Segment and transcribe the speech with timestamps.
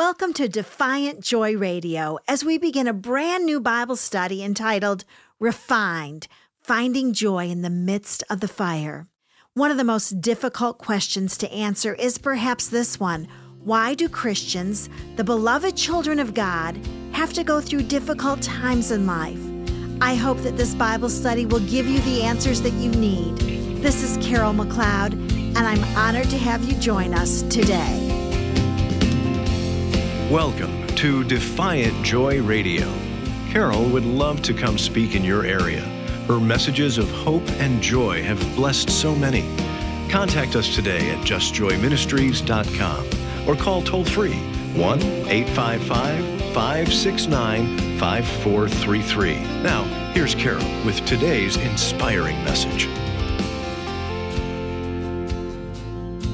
[0.00, 5.04] Welcome to Defiant Joy Radio as we begin a brand new Bible study entitled
[5.38, 6.26] Refined
[6.62, 9.08] Finding Joy in the Midst of the Fire.
[9.52, 13.28] One of the most difficult questions to answer is perhaps this one
[13.62, 16.80] Why do Christians, the beloved children of God,
[17.12, 19.42] have to go through difficult times in life?
[20.00, 23.36] I hope that this Bible study will give you the answers that you need.
[23.82, 28.09] This is Carol McLeod, and I'm honored to have you join us today.
[30.30, 32.88] Welcome to Defiant Joy Radio.
[33.48, 35.80] Carol would love to come speak in your area.
[36.28, 39.42] Her messages of hope and joy have blessed so many.
[40.08, 44.38] Contact us today at justjoyministries.com or call toll free
[44.76, 49.34] 1 855 569 5433.
[49.64, 52.88] Now, here's Carol with today's inspiring message.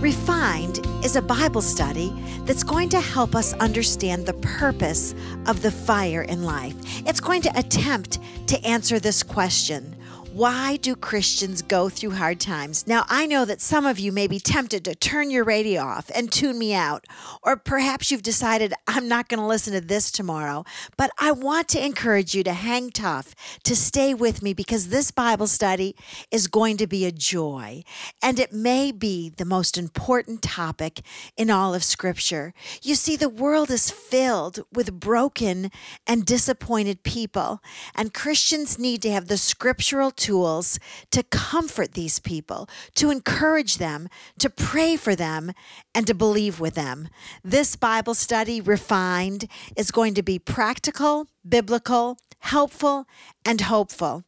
[0.07, 2.13] Refined is a Bible study
[2.45, 5.17] that's going to help us understand the purpose
[5.49, 6.77] of the fire in life.
[7.09, 9.97] It's going to attempt to answer this question
[10.37, 12.87] why do Christians go through hard times?
[12.87, 16.11] Now, I know that some of you may be tempted to turn your radio off
[16.15, 17.07] and tune me out,
[17.43, 20.67] or perhaps you've decided I'm not going to listen to this tomorrow,
[20.99, 25.11] but I want to encourage you to hang tough, to stay with me, because this
[25.11, 25.97] Bible study
[26.31, 27.83] is going to be a joy,
[28.23, 31.01] and it may be the most important topic
[31.39, 32.53] in all of Scripture.
[32.83, 35.71] You see, the world is filled with broken
[36.07, 37.63] and disappointed people,
[37.95, 44.09] and Christians need to have the scriptural tools to comfort these people, to encourage them,
[44.39, 45.53] to pray for them,
[45.95, 47.09] and to believe with them.
[47.45, 53.07] This Bible study, refined, is going to be practical, biblical, helpful,
[53.45, 54.25] and hopeful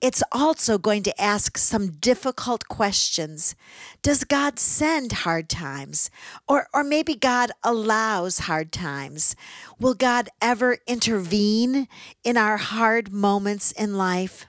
[0.00, 3.54] it's also going to ask some difficult questions.
[4.02, 6.10] Does God send hard times?
[6.48, 9.36] Or, or maybe God allows hard times?
[9.78, 11.86] Will God ever intervene
[12.24, 14.46] in our hard moments in life?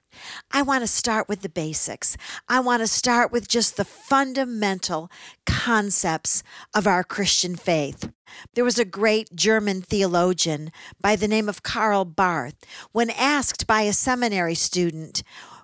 [0.51, 2.17] I want to start with the basics.
[2.47, 5.09] I want to start with just the fundamental
[5.45, 8.11] concepts of our Christian faith.
[8.53, 10.71] There was a great German theologian
[11.01, 12.55] by the name of Karl Barth.
[12.91, 15.23] When asked by a seminary student,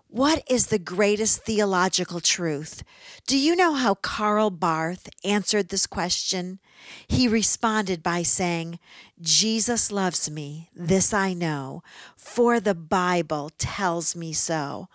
[0.10, 2.84] what is the greatest theological truth?
[3.28, 6.60] Do you know how Karl Barth answered this question?
[7.08, 8.80] He responded by saying,
[9.20, 11.84] Jesus loves me, this I know,
[12.16, 14.88] for the Bible tells me so.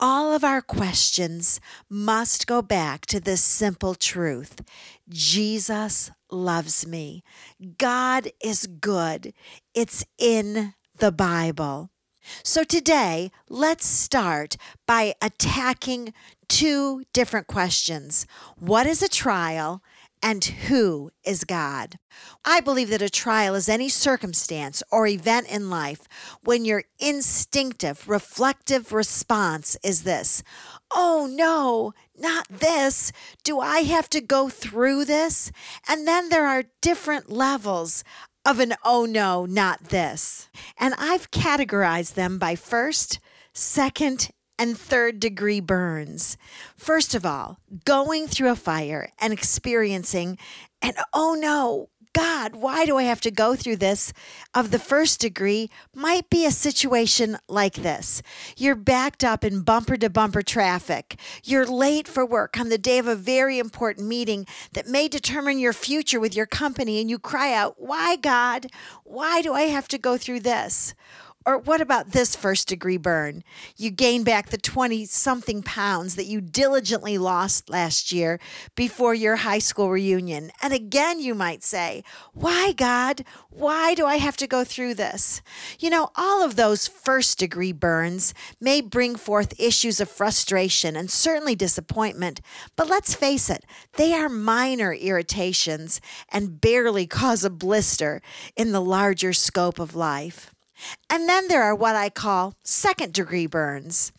[0.00, 4.60] All of our questions must go back to this simple truth
[5.08, 7.22] Jesus loves me.
[7.78, 9.32] God is good.
[9.74, 11.90] It's in the Bible.
[12.42, 14.56] So today, let's start
[14.86, 16.12] by attacking
[16.48, 18.26] two different questions.
[18.56, 19.82] What is a trial?
[20.22, 21.98] And who is God?
[22.44, 26.08] I believe that a trial is any circumstance or event in life
[26.42, 30.42] when your instinctive, reflective response is this
[30.90, 33.12] Oh no, not this.
[33.44, 35.52] Do I have to go through this?
[35.86, 38.02] And then there are different levels
[38.46, 40.48] of an oh no, not this.
[40.78, 43.18] And I've categorized them by first,
[43.52, 46.38] second, and third degree burns.
[46.76, 50.38] First of all, going through a fire and experiencing
[50.80, 54.10] an oh no, God, why do I have to go through this?
[54.54, 58.22] Of the first degree might be a situation like this.
[58.56, 61.20] You're backed up in bumper to bumper traffic.
[61.44, 65.58] You're late for work on the day of a very important meeting that may determine
[65.58, 68.68] your future with your company, and you cry out, Why, God?
[69.04, 70.94] Why do I have to go through this?
[71.46, 73.44] Or what about this first degree burn?
[73.76, 78.40] You gain back the 20 something pounds that you diligently lost last year
[78.74, 80.50] before your high school reunion.
[80.60, 82.02] And again, you might say,
[82.32, 83.24] Why, God?
[83.48, 85.40] Why do I have to go through this?
[85.78, 91.08] You know, all of those first degree burns may bring forth issues of frustration and
[91.08, 92.40] certainly disappointment,
[92.74, 93.64] but let's face it,
[93.94, 98.20] they are minor irritations and barely cause a blister
[98.56, 100.50] in the larger scope of life.
[101.08, 104.12] And then there are what I call second degree burns.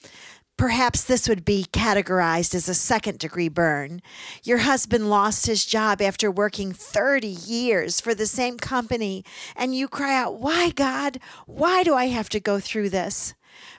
[0.57, 4.01] Perhaps this would be categorized as a second degree burn.
[4.43, 9.23] Your husband lost his job after working 30 years for the same company,
[9.55, 11.19] and you cry out, Why, God?
[11.45, 13.35] Why do I have to go through this?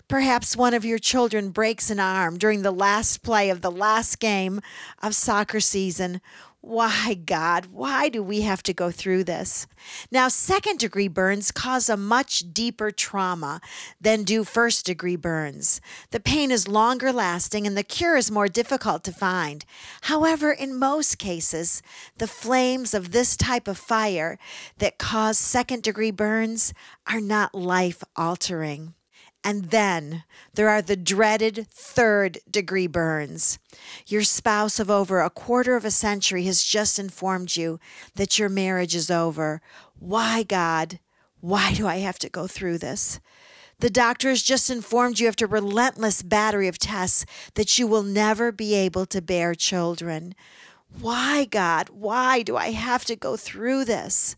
[0.07, 4.21] Perhaps one of your children breaks an arm during the last play of the last
[4.21, 4.61] game
[5.03, 6.21] of soccer season.
[6.61, 9.69] Why, God, why do we have to go through this?
[10.11, 13.61] Now, second degree burns cause a much deeper trauma
[14.01, 15.81] than do first degree burns.
[16.11, 19.65] The pain is longer lasting and the cure is more difficult to find.
[20.03, 21.81] However, in most cases,
[22.19, 24.37] the flames of this type of fire
[24.79, 26.75] that cause second degree burns
[27.07, 28.95] are not life altering.
[29.49, 33.59] And then there are the dreaded third degree burns.
[34.07, 37.81] Your spouse of over a quarter of a century has just informed you
[38.17, 39.63] that your marriage is over.
[39.99, 40.99] Why, God?
[41.41, 43.21] Why do I have to go through this?
[43.79, 47.25] The doctor has just informed you after a relentless battery of tests
[47.55, 50.35] that you will never be able to bear children.
[51.01, 51.89] Why, God?
[51.89, 54.37] Why do I have to go through this?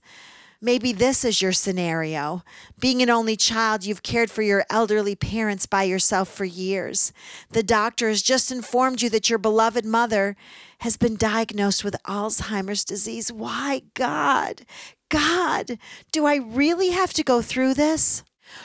[0.62, 2.42] Maybe this is your scenario.
[2.78, 7.14] Being an only child, you've cared for your elderly parents by yourself for years.
[7.50, 10.36] The doctor has just informed you that your beloved mother
[10.80, 13.32] has been diagnosed with Alzheimer's disease.
[13.32, 14.66] Why, God?
[15.08, 15.78] God,
[16.12, 18.22] do I really have to go through this?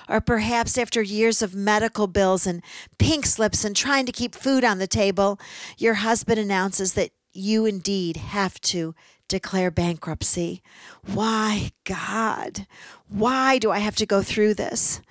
[0.09, 2.61] Or perhaps after years of medical bills and
[2.99, 5.39] pink slips and trying to keep food on the table,
[5.77, 8.95] your husband announces that you indeed have to
[9.27, 10.61] declare bankruptcy.
[11.05, 12.67] Why, God?
[13.07, 15.01] Why do I have to go through this?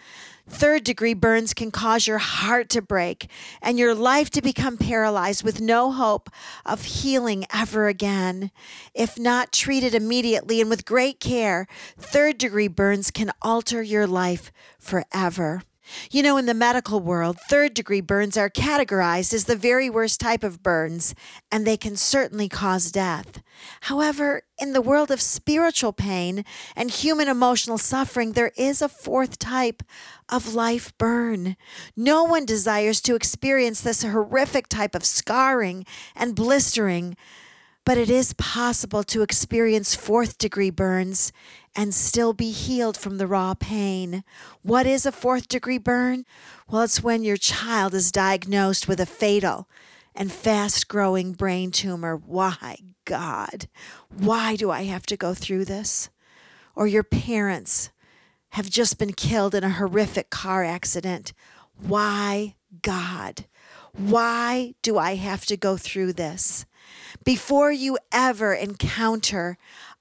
[0.46, 3.30] Third degree burns can cause your heart to break
[3.62, 6.28] and your life to become paralyzed with no hope
[6.66, 8.50] of healing ever again.
[8.92, 14.52] If not treated immediately and with great care, third degree burns can alter your life
[14.78, 15.62] forever.
[16.10, 20.20] You know, in the medical world, third degree burns are categorized as the very worst
[20.20, 21.14] type of burns,
[21.50, 23.42] and they can certainly cause death.
[23.82, 26.44] However, in the world of spiritual pain
[26.76, 29.82] and human emotional suffering, there is a fourth type
[30.28, 31.56] of life burn.
[31.96, 35.84] No one desires to experience this horrific type of scarring
[36.16, 37.16] and blistering,
[37.84, 41.32] but it is possible to experience fourth degree burns
[41.76, 44.24] and still be healed from the raw pain.
[44.62, 46.24] What is a fourth degree burn?
[46.68, 49.68] Well, it's when your child is diagnosed with a fatal
[50.14, 52.16] and fast growing brain tumor.
[52.16, 53.68] Why, God?
[54.16, 56.10] Why do I have to go through this?
[56.76, 57.90] Or your parents
[58.50, 61.32] have just been killed in a horrific car accident.
[61.76, 63.46] Why, God?
[63.92, 66.66] Why do I have to go through this?
[67.24, 69.56] Before you ever encounter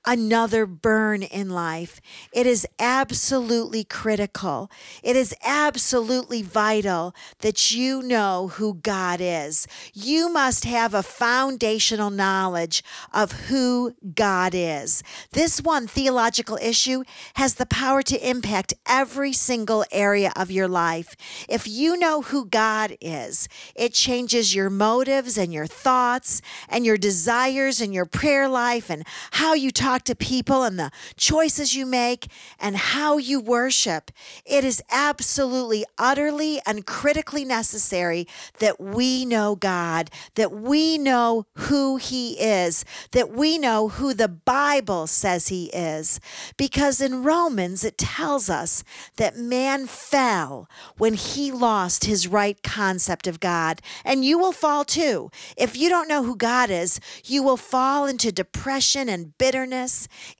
[0.05, 2.01] another burn in life.
[2.31, 4.69] It is absolutely critical.
[5.01, 9.67] It is absolutely vital that you know who God is.
[9.93, 12.83] You must have a foundational knowledge
[13.13, 15.03] of who God is.
[15.31, 17.03] This one theological issue
[17.35, 21.15] has the power to impact every single area of your life.
[21.47, 26.97] If you know who God is, it changes your motives and your thoughts and your
[26.97, 31.75] desires and your prayer life and how you talk talk to people and the choices
[31.75, 32.27] you make
[32.59, 34.11] and how you worship,
[34.45, 38.27] it is absolutely, utterly, and critically necessary
[38.59, 44.27] that we know God, that we know who He is, that we know who the
[44.27, 46.19] Bible says He is.
[46.57, 48.83] Because in Romans, it tells us
[49.17, 50.67] that man fell
[50.97, 53.81] when he lost his right concept of God.
[54.03, 55.29] And you will fall too.
[55.57, 59.82] If you don't know who God is, you will fall into depression and bitterness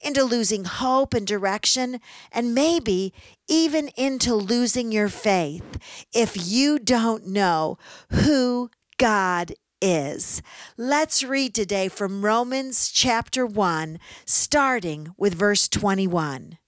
[0.00, 2.00] into losing hope and direction,
[2.32, 3.12] and maybe
[3.48, 5.78] even into losing your faith
[6.14, 7.78] if you don't know
[8.10, 10.40] who God is.
[10.78, 16.58] Let's read today from Romans chapter 1, starting with verse 21.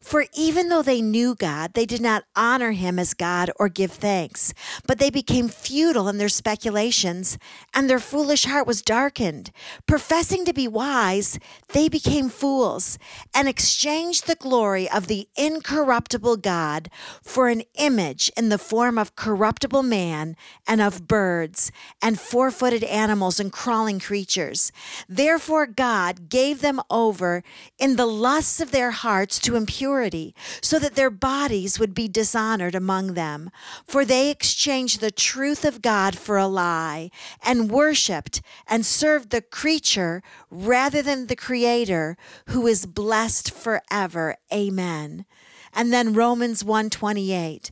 [0.00, 3.92] For even though they knew God, they did not honor him as God or give
[3.92, 4.52] thanks,
[4.86, 7.38] but they became futile in their speculations,
[7.72, 9.50] and their foolish heart was darkened.
[9.86, 11.38] Professing to be wise,
[11.72, 12.98] they became fools
[13.34, 16.90] and exchanged the glory of the incorruptible God
[17.22, 22.84] for an image in the form of corruptible man and of birds and four footed
[22.84, 24.72] animals and crawling creatures.
[25.08, 27.42] Therefore, God gave them over
[27.78, 32.74] in the lusts of their hearts to impurity so that their bodies would be dishonored
[32.74, 33.50] among them.
[33.86, 37.10] For they exchanged the truth of God for a lie,
[37.50, 42.16] and worshiped and served the creature rather than the Creator,
[42.52, 44.36] who is blessed forever.
[44.52, 45.24] Amen.
[45.72, 47.70] And then Romans 1:28.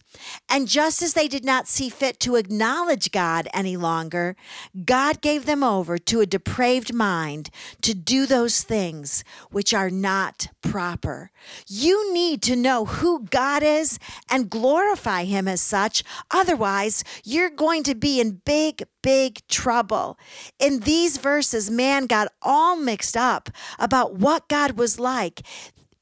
[0.49, 4.37] And just as they did not see fit to acknowledge God any longer,
[4.85, 7.51] God gave them over to a depraved mind
[7.83, 11.31] to do those things which are not proper.
[11.67, 13.99] You need to know who God is
[14.31, 20.19] and glorify him as such, otherwise you're going to be in big big trouble.
[20.59, 25.43] In these verses, man got all mixed up about what God was like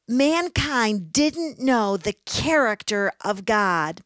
[0.08, 4.02] mankind didn't know the character of God.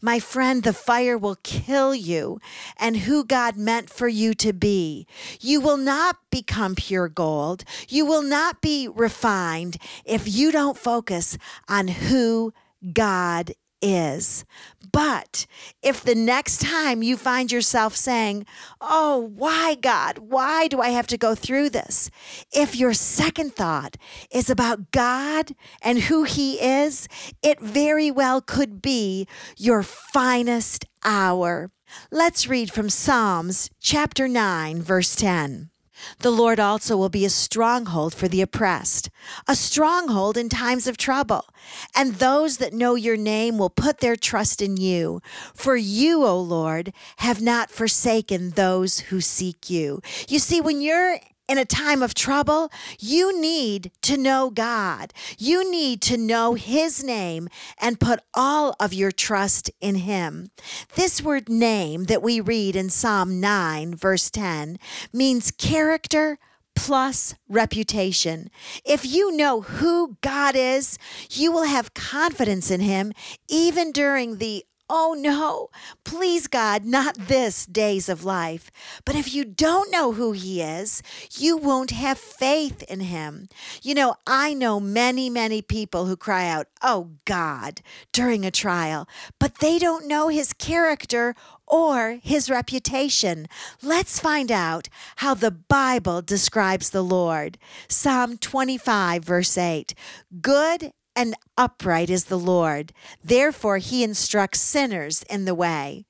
[0.00, 2.40] My friend, the fire will kill you
[2.76, 5.06] and who God meant for you to be.
[5.40, 7.64] You will not become pure gold.
[7.88, 11.36] You will not be refined if you don't focus
[11.68, 12.52] on who
[12.92, 13.52] God
[13.82, 14.44] is.
[14.92, 15.46] But
[15.82, 18.46] if the next time you find yourself saying,
[18.80, 20.18] Oh, why, God?
[20.18, 22.10] Why do I have to go through this?
[22.52, 23.96] If your second thought
[24.30, 27.08] is about God and who He is,
[27.42, 31.70] it very well could be your finest hour.
[32.10, 35.71] Let's read from Psalms chapter 9, verse 10.
[36.18, 39.10] The Lord also will be a stronghold for the oppressed,
[39.46, 41.46] a stronghold in times of trouble.
[41.94, 45.20] And those that know your name will put their trust in you.
[45.54, 50.02] For you, O Lord, have not forsaken those who seek you.
[50.28, 51.18] You see, when you're
[51.52, 55.12] in a time of trouble, you need to know God.
[55.36, 60.50] You need to know His name and put all of your trust in Him.
[60.94, 64.78] This word name that we read in Psalm 9, verse 10,
[65.12, 66.38] means character
[66.74, 68.48] plus reputation.
[68.82, 70.96] If you know who God is,
[71.28, 73.12] you will have confidence in Him
[73.50, 75.68] even during the Oh no,
[76.04, 78.70] please God, not this days of life.
[79.04, 83.48] But if you don't know who He is, you won't have faith in Him.
[83.82, 87.80] You know, I know many, many people who cry out, Oh God,
[88.12, 89.08] during a trial,
[89.38, 91.34] but they don't know His character
[91.72, 93.46] or his reputation.
[93.82, 97.56] Let's find out how the Bible describes the Lord.
[97.88, 99.94] Psalm 25, verse 8
[100.42, 102.92] Good and upright is the Lord.
[103.22, 106.06] Therefore, he instructs sinners in the way.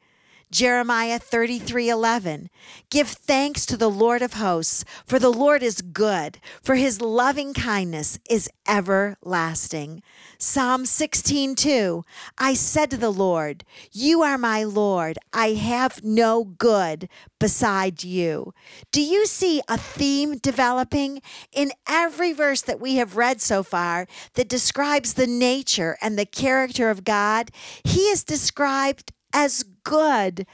[0.52, 2.50] Jeremiah 33 11.
[2.90, 7.54] Give thanks to the Lord of hosts, for the Lord is good, for his loving
[7.54, 10.02] kindness is everlasting.
[10.36, 12.04] Psalm 16 2.
[12.36, 15.18] I said to the Lord, You are my Lord.
[15.32, 17.08] I have no good
[17.40, 18.52] beside you.
[18.90, 24.06] Do you see a theme developing in every verse that we have read so far
[24.34, 27.50] that describes the nature and the character of God?
[27.84, 30.46] He is described as good.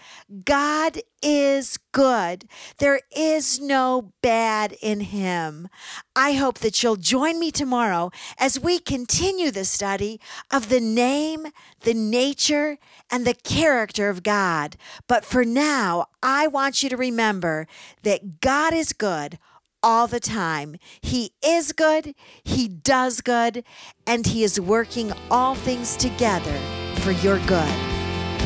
[0.45, 2.49] God is good.
[2.79, 5.69] There is no bad in him.
[6.15, 10.21] I hope that you'll join me tomorrow as we continue the study
[10.51, 11.49] of the name,
[11.81, 12.79] the nature,
[13.11, 14.77] and the character of God.
[15.07, 17.67] But for now, I want you to remember
[18.03, 19.39] that God is good
[19.83, 20.77] all the time.
[21.01, 23.65] He is good, He does good,
[24.07, 26.59] and He is working all things together
[26.97, 27.98] for your good.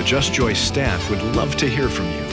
[0.03, 2.25] The Just Joy staff would love to hear from you.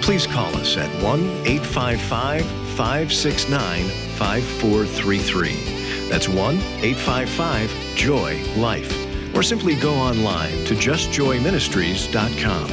[0.00, 2.42] Please call us at 1 855
[2.74, 3.84] 569
[4.16, 6.08] 5433.
[6.08, 9.36] That's 1 855 JOY LIFE.
[9.36, 12.70] Or simply go online to justjoyministries.com.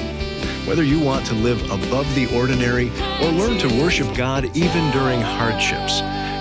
[0.66, 2.88] Whether you want to live above the ordinary
[3.22, 6.00] or learn to worship God even during hardships,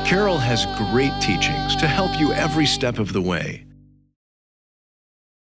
[0.08, 3.63] Carol has great teachings to help you every step of the way.